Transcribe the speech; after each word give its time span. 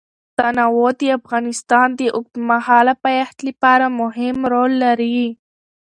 تنوع 0.37 0.89
د 0.99 1.01
افغانستان 1.19 1.87
د 1.99 2.01
اوږدمهاله 2.15 2.93
پایښت 3.05 3.37
لپاره 3.47 3.85
مهم 4.01 4.37
رول 4.53 4.71
لري. 4.85 5.21